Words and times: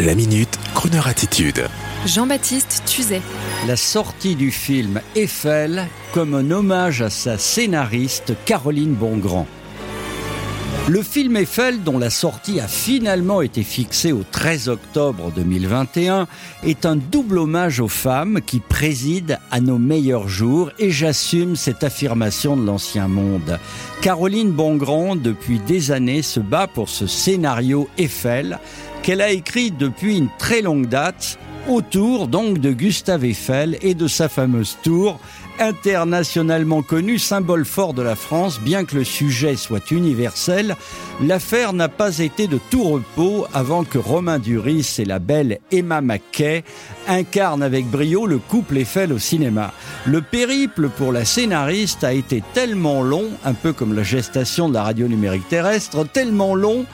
La 0.00 0.14
minute, 0.14 0.58
Kroneur 0.74 1.06
attitude. 1.06 1.68
Jean-Baptiste 2.06 2.82
Tuzet. 2.86 3.20
La 3.68 3.76
sortie 3.76 4.36
du 4.36 4.50
film 4.50 5.02
Eiffel 5.14 5.86
comme 6.14 6.34
un 6.34 6.50
hommage 6.50 7.02
à 7.02 7.10
sa 7.10 7.36
scénariste 7.36 8.32
Caroline 8.46 8.94
Bongrand. 8.94 9.46
Le 10.88 11.00
film 11.00 11.36
Eiffel, 11.36 11.84
dont 11.84 11.96
la 11.96 12.10
sortie 12.10 12.58
a 12.58 12.66
finalement 12.66 13.40
été 13.40 13.62
fixée 13.62 14.10
au 14.10 14.24
13 14.28 14.68
octobre 14.68 15.30
2021, 15.30 16.26
est 16.64 16.84
un 16.84 16.96
double 16.96 17.38
hommage 17.38 17.78
aux 17.78 17.88
femmes 17.88 18.40
qui 18.44 18.58
président 18.58 19.36
à 19.52 19.60
nos 19.60 19.78
meilleurs 19.78 20.28
jours 20.28 20.72
et 20.80 20.90
j'assume 20.90 21.54
cette 21.54 21.84
affirmation 21.84 22.56
de 22.56 22.66
l'ancien 22.66 23.06
monde. 23.06 23.60
Caroline 24.00 24.50
Bongrand, 24.50 25.14
depuis 25.14 25.60
des 25.60 25.92
années, 25.92 26.22
se 26.22 26.40
bat 26.40 26.66
pour 26.66 26.88
ce 26.88 27.06
scénario 27.06 27.88
Eiffel 27.96 28.58
qu'elle 29.04 29.20
a 29.20 29.30
écrit 29.30 29.70
depuis 29.70 30.18
une 30.18 30.30
très 30.36 30.62
longue 30.62 30.88
date 30.88 31.38
autour 31.68 32.28
donc 32.28 32.58
de 32.58 32.72
Gustave 32.72 33.24
Eiffel 33.24 33.78
et 33.82 33.94
de 33.94 34.06
sa 34.08 34.28
fameuse 34.28 34.76
tour, 34.82 35.18
internationalement 35.58 36.82
connue, 36.82 37.18
symbole 37.18 37.64
fort 37.64 37.94
de 37.94 38.02
la 38.02 38.16
France, 38.16 38.60
bien 38.60 38.84
que 38.84 38.96
le 38.96 39.04
sujet 39.04 39.56
soit 39.56 39.90
universel, 39.90 40.76
l'affaire 41.22 41.72
n'a 41.72 41.88
pas 41.88 42.18
été 42.18 42.46
de 42.46 42.58
tout 42.70 42.84
repos 42.84 43.46
avant 43.52 43.84
que 43.84 43.98
Romain 43.98 44.38
Duris 44.38 44.96
et 44.98 45.04
la 45.04 45.18
belle 45.18 45.58
Emma 45.70 46.00
Mackay 46.00 46.64
incarnent 47.06 47.62
avec 47.62 47.86
brio 47.86 48.26
le 48.26 48.38
couple 48.38 48.78
Eiffel 48.78 49.12
au 49.12 49.18
cinéma. 49.18 49.72
Le 50.06 50.20
périple 50.20 50.88
pour 50.88 51.12
la 51.12 51.24
scénariste 51.24 52.04
a 52.04 52.12
été 52.12 52.42
tellement 52.54 53.02
long, 53.02 53.26
un 53.44 53.54
peu 53.54 53.72
comme 53.72 53.94
la 53.94 54.02
gestation 54.02 54.68
de 54.68 54.74
la 54.74 54.82
radio 54.82 55.06
numérique 55.06 55.48
terrestre, 55.48 56.04
tellement 56.06 56.54
long 56.54 56.86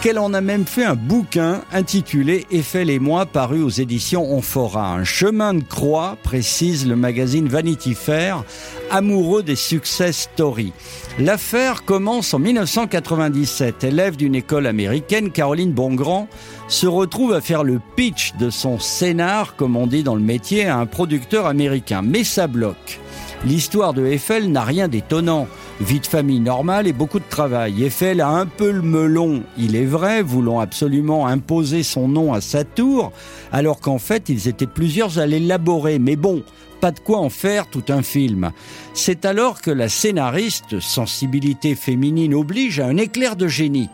qu'elle 0.00 0.18
en 0.18 0.32
a 0.32 0.40
même 0.40 0.66
fait 0.66 0.84
un 0.84 0.94
bouquin 0.94 1.62
intitulé 1.72 2.46
Eiffel 2.52 2.88
et 2.88 2.98
moi 2.98 3.26
paru 3.26 3.62
aux 3.62 3.68
éditions 3.68 4.32
Onfora. 4.32 4.92
Un 4.92 5.04
chemin 5.04 5.54
de 5.54 5.62
croix, 5.62 6.16
précise 6.22 6.86
le 6.86 6.94
magazine 6.94 7.48
Vanity 7.48 7.94
Fair, 7.94 8.44
amoureux 8.90 9.42
des 9.42 9.56
success 9.56 10.28
stories. 10.32 10.72
L'affaire 11.18 11.84
commence 11.84 12.32
en 12.32 12.38
1997. 12.38 13.84
Élève 13.84 14.16
d'une 14.16 14.36
école 14.36 14.66
américaine, 14.66 15.32
Caroline 15.32 15.72
Bongrand 15.72 16.28
se 16.68 16.86
retrouve 16.86 17.32
à 17.32 17.40
faire 17.40 17.64
le 17.64 17.80
pitch 17.96 18.34
de 18.38 18.50
son 18.50 18.78
scénar, 18.78 19.56
comme 19.56 19.76
on 19.76 19.86
dit 19.86 20.04
dans 20.04 20.14
le 20.14 20.20
métier, 20.20 20.66
à 20.66 20.78
un 20.78 20.86
producteur 20.86 21.46
américain. 21.46 22.02
Mais 22.02 22.24
ça 22.24 22.46
bloque. 22.46 23.00
L'histoire 23.44 23.94
de 23.94 24.04
Eiffel 24.06 24.50
n'a 24.50 24.62
rien 24.62 24.88
d'étonnant. 24.88 25.48
Vie 25.80 26.00
de 26.00 26.06
famille 26.06 26.40
normale 26.40 26.88
et 26.88 26.92
beaucoup 26.92 27.20
de 27.20 27.28
travail. 27.30 27.84
Eiffel 27.84 28.20
a 28.20 28.30
un 28.30 28.46
peu 28.46 28.72
le 28.72 28.82
melon, 28.82 29.44
il 29.56 29.76
est 29.76 29.84
vrai, 29.84 30.22
voulant 30.22 30.58
absolument 30.58 31.28
imposer 31.28 31.84
son 31.84 32.08
nom 32.08 32.34
à 32.34 32.40
sa 32.40 32.64
tour, 32.64 33.12
alors 33.52 33.78
qu'en 33.80 33.98
fait 33.98 34.28
ils 34.28 34.48
étaient 34.48 34.66
plusieurs 34.66 35.20
à 35.20 35.26
l'élaborer. 35.26 36.00
Mais 36.00 36.16
bon, 36.16 36.42
pas 36.80 36.90
de 36.90 36.98
quoi 36.98 37.18
en 37.18 37.30
faire 37.30 37.68
tout 37.68 37.84
un 37.90 38.02
film. 38.02 38.50
C'est 38.92 39.24
alors 39.24 39.62
que 39.62 39.70
la 39.70 39.88
scénariste, 39.88 40.80
sensibilité 40.80 41.76
féminine 41.76 42.34
oblige, 42.34 42.80
à 42.80 42.86
un 42.86 42.96
éclair 42.96 43.36
de 43.36 43.46
génie. 43.46 43.88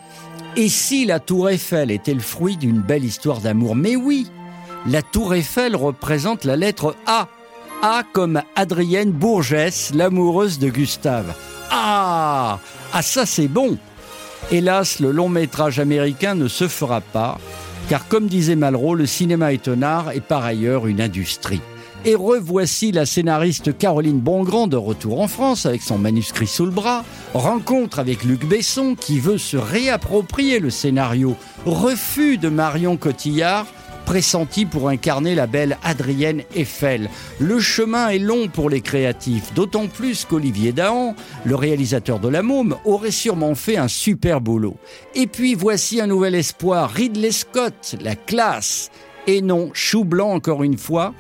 Et 0.57 0.71
si 0.71 1.05
la 1.05 1.21
tour 1.21 1.51
Eiffel 1.51 1.91
était 1.91 2.15
le 2.15 2.21
fruit 2.21 2.57
d'une 2.57 2.81
belle 2.81 3.05
histoire 3.05 3.41
d'amour? 3.41 3.77
Mais 3.77 3.95
oui, 3.95 4.27
la 4.87 5.03
tour 5.03 5.35
Eiffel 5.35 5.77
représente 5.77 6.45
la 6.45 6.57
lettre 6.57 6.97
A 7.07 7.29
a 7.83 8.03
comme 8.15 8.41
Adrienne 8.57 9.11
Bourgès, 9.11 9.93
l'amoureuse 9.95 10.59
de 10.59 10.71
Gustave. 10.71 11.35
Ah 11.77 12.61
Ah 12.93 13.03
ça 13.03 13.27
c'est 13.27 13.49
bon 13.49 13.77
Hélas, 14.53 15.01
le 15.01 15.11
long 15.11 15.29
métrage 15.29 15.81
américain 15.81 16.37
ne 16.37 16.47
se 16.47 16.69
fera 16.69 17.01
pas, 17.01 17.41
car 17.89 18.07
comme 18.07 18.29
disait 18.29 18.55
Malraux, 18.55 18.95
le 18.95 19.07
cinéma 19.07 19.53
est 19.53 19.67
un 19.67 19.83
art 19.83 20.13
et 20.13 20.21
par 20.21 20.45
ailleurs 20.45 20.87
une 20.87 21.01
industrie. 21.01 21.63
Et 22.05 22.15
revoici 22.15 22.93
la 22.93 23.07
scénariste 23.07 23.77
Caroline 23.77 24.21
Bongrand 24.21 24.69
de 24.69 24.77
retour 24.77 25.21
en 25.21 25.27
France 25.27 25.67
avec 25.67 25.83
son 25.83 25.99
manuscrit 25.99 26.47
sous 26.47 26.67
le 26.67 26.71
bras, 26.71 27.03
rencontre 27.33 27.99
avec 27.99 28.23
Luc 28.23 28.47
Besson 28.47 28.95
qui 28.95 29.19
veut 29.19 29.39
se 29.39 29.57
réapproprier 29.57 30.61
le 30.61 30.71
scénario, 30.71 31.35
refus 31.67 32.39
de 32.39 32.51
Marion 32.51 32.97
Cotillard 32.97 33.67
pressenti 34.05 34.67
pour 34.67 34.89
incarner 34.89 35.35
la 35.35 35.47
belle 35.47 35.79
Adrienne 35.83 36.43
Eiffel. 36.55 37.09
Le 37.39 37.59
chemin 37.61 38.09
est 38.09 38.19
long 38.19 38.49
pour 38.49 38.71
les 38.71 38.81
créatifs, 38.81 39.53
d'autant 39.55 39.87
plus 39.87 40.25
qu'Olivier 40.25 40.73
Dahan, 40.73 41.15
le 41.45 41.55
réalisateur 41.55 42.19
de 42.19 42.29
La 42.29 42.43
Môme, 42.43 42.77
aurait 42.85 43.11
sûrement 43.11 43.55
fait 43.55 43.77
un 43.77 43.89
super 43.89 44.41
boulot. 44.41 44.77
Et 45.15 45.27
puis 45.27 45.55
voici 45.55 46.01
un 46.01 46.07
nouvel 46.07 46.35
espoir, 46.35 46.91
Ridley 46.91 47.33
Scott, 47.33 47.97
la 48.01 48.15
classe. 48.15 48.91
Et 49.27 49.41
non, 49.41 49.71
chou 49.73 50.05
blanc 50.05 50.33
encore 50.33 50.63
une 50.63 50.79
fois. 50.79 51.15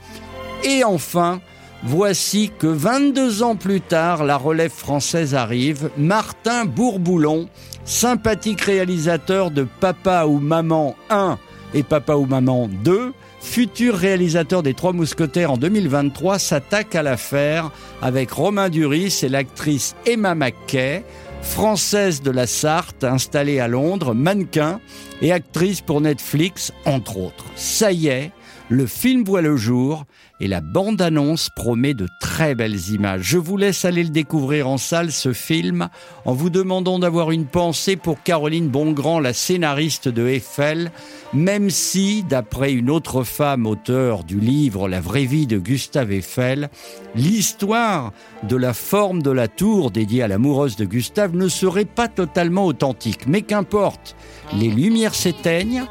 Et 0.63 0.85
enfin, 0.85 1.41
voici 1.83 2.51
que 2.59 2.67
22 2.67 3.43
ans 3.43 3.57
plus 3.57 3.81
tard, 3.81 4.25
la 4.25 4.37
relève 4.37 4.73
française 4.73 5.35
arrive, 5.35 5.91
Martin 5.97 6.65
Bourboulon, 6.65 7.49
sympathique 7.85 8.63
réalisateur 8.63 9.51
de 9.51 9.67
Papa 9.81 10.25
ou 10.27 10.39
Maman 10.39 10.97
1 11.11 11.39
et 11.75 11.83
Papa 11.83 12.15
ou 12.15 12.27
Maman 12.27 12.69
2, 12.85 13.13
futur 13.41 13.97
réalisateur 13.97 14.63
des 14.63 14.75
Trois 14.75 14.93
Mousquetaires 14.93 15.53
en 15.53 15.57
2023, 15.57 16.39
s'attaque 16.39 16.95
à 16.95 17.03
l'affaire 17.03 17.71
avec 18.01 18.31
Romain 18.31 18.71
Duris 18.71 19.21
et 19.23 19.29
l'actrice 19.29 19.97
Emma 20.07 20.35
Mackay, 20.35 21.05
française 21.43 22.23
de 22.23 22.31
la 22.31 22.47
Sarthe, 22.47 23.05
installée 23.05 23.61
à 23.61 23.69
Londres, 23.69 24.15
mannequin 24.15 24.81
et 25.23 25.33
actrice 25.33 25.81
pour 25.81 26.01
Netflix, 26.01 26.73
entre 26.85 27.19
autres. 27.19 27.47
Ça 27.57 27.93
y 27.93 28.09
est, 28.09 28.33
le 28.71 28.87
film 28.87 29.25
voit 29.25 29.43
le 29.43 29.57
jour 29.57 30.05
et 30.41 30.49
la 30.49 30.61
bande-annonce 30.61 31.51
promet 31.55 31.93
de 31.95 32.09
très 32.19 32.55
belles 32.55 32.91
images. 32.91 33.23
Je 33.23 33.39
vous 33.39 33.57
laisse 33.57 33.85
aller 33.85 34.03
le 34.03 34.09
découvrir 34.09 34.69
en 34.69 34.79
salle, 34.79 35.13
ce 35.13 35.33
film, 35.33 35.89
en 36.25 36.33
vous 36.33 36.51
demandant 36.51 36.99
d'avoir 36.99 37.31
une 37.31 37.45
pensée 37.45 37.97
pour 37.97 38.23
Caroline 38.23 38.69
Bongrand, 38.69 39.21
la 39.21 39.33
scénariste 39.33 40.09
de 40.09 40.27
Eiffel, 40.27 40.91
même 41.35 41.69
si, 41.69 42.25
d'après 42.25 42.73
une 42.73 42.91
autre 42.91 43.23
femme 43.23 43.67
auteure 43.67 44.25
du 44.25 44.41
livre 44.41 44.89
La 44.89 45.01
vraie 45.01 45.27
vie 45.27 45.47
de 45.47 45.59
Gustave 45.59 46.13
Eiffel, 46.13 46.71
l'histoire 47.15 48.13
de 48.43 48.57
la 48.57 48.73
forme 48.73 49.23
de 49.23 49.31
la 49.31 49.47
tour 49.47 49.91
dédiée 49.91 50.23
à 50.23 50.29
l'amoureuse 50.29 50.77
de 50.77 50.85
Gustave 50.85 51.37
ne 51.37 51.49
serait 51.49 51.85
pas 51.85 52.09
totalement 52.09 52.65
authentique. 52.65 53.27
Mais 53.27 53.43
qu'importe, 53.43 54.17
les 54.53 54.69
lumières 54.69 55.04
s'éteignent, 55.13 55.85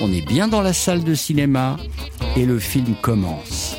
on 0.00 0.12
est 0.12 0.26
bien 0.26 0.48
dans 0.48 0.60
la 0.60 0.72
salle 0.72 1.04
de 1.04 1.14
cinéma 1.14 1.76
et 2.36 2.44
le 2.44 2.58
film 2.58 2.94
commence. 3.00 3.76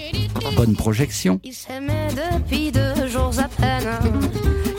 Bonne 0.55 0.75
projection. 0.75 1.39
Ils 1.43 1.53
s'aimaient 1.53 2.07
depuis 2.09 2.71
deux 2.71 3.07
jours 3.07 3.33
à 3.37 3.47
peine. 3.49 3.89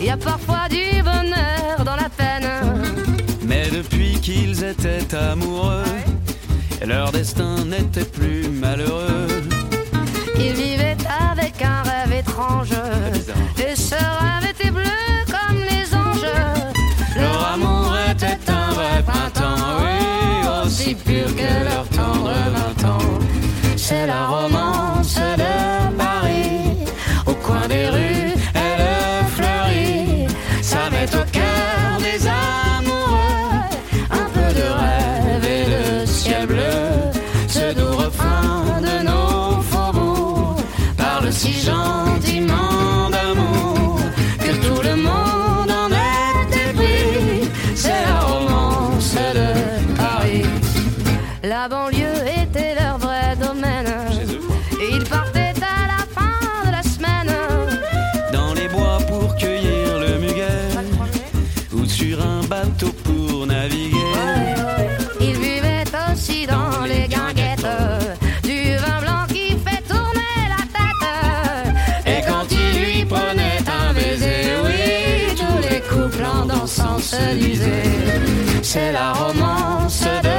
Il 0.00 0.06
y 0.06 0.10
a 0.10 0.16
parfois 0.16 0.68
du 0.70 1.02
bonheur 1.02 1.84
dans 1.84 1.96
la 1.96 2.08
peine. 2.08 2.48
Mais 3.46 3.68
depuis 3.70 4.18
qu'ils 4.20 4.64
étaient 4.64 5.14
amoureux, 5.14 5.84
leur 6.86 7.12
destin 7.12 7.64
n'était 7.66 8.04
plus 8.04 8.48
malheureux. 8.48 9.28
Ils 10.36 10.54
vivaient 10.54 10.96
avec 11.30 11.62
un 11.62 11.82
rêve 11.82 12.12
étrange. 12.20 12.72
C'est 78.62 78.92
la 78.92 79.12
romance 79.12 80.02
de 80.22 80.29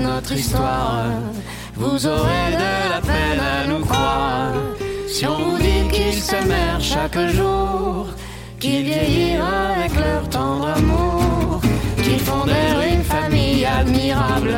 notre 0.00 0.32
histoire. 0.32 1.06
Vous 1.74 2.06
aurez 2.06 2.46
de 2.52 2.90
la 2.90 3.00
peine 3.00 3.40
à 3.40 3.66
nous 3.66 3.84
croire. 3.84 4.52
Si 5.08 5.26
on 5.26 5.36
vous 5.36 5.58
dit 5.58 5.88
qu'ils 5.92 6.20
s'aimèrent 6.20 6.80
chaque 6.80 7.18
jour, 7.30 8.06
qu'ils 8.58 8.84
vieillirent 8.84 9.44
avec 9.44 9.94
leur 9.94 10.28
tendre 10.28 10.68
amour, 10.68 11.60
qu'ils 12.02 12.20
fondèrent 12.20 12.82
une 12.92 13.04
famille 13.04 13.64
admirable 13.64 14.56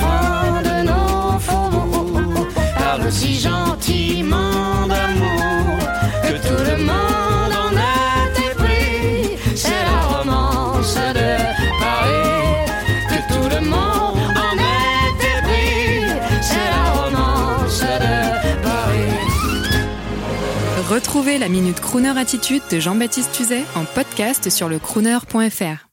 De 0.00 0.82
nos 0.84 1.38
faubourgs 1.38 2.46
parle 2.78 3.10
si 3.10 3.34
gentiment 3.38 4.86
d'amour 4.88 5.78
que 6.22 6.34
tout 6.46 6.62
le 6.70 6.76
monde 6.78 7.52
en 7.64 7.72
est 7.72 8.50
épris. 8.50 9.38
C'est 9.54 9.70
la 9.70 10.00
romance 10.18 10.94
de 10.94 11.30
Paris 11.80 12.66
que 13.08 13.18
tout 13.32 13.48
le 13.54 13.60
monde 13.68 14.36
en 14.36 14.54
est 14.58 15.18
épris. 15.38 16.00
C'est 16.42 16.68
la 16.70 16.84
romance 17.02 17.80
de 17.80 18.62
Paris. 18.62 19.16
Retrouvez 20.90 21.38
la 21.38 21.48
Minute 21.48 21.80
Crooner 21.80 22.18
Attitude 22.18 22.62
de 22.70 22.80
Jean-Baptiste 22.80 23.32
Tuzet 23.32 23.64
en 23.74 23.84
podcast 23.84 24.50
sur 24.50 24.68
le 24.68 24.78
crooner.fr. 24.78 25.84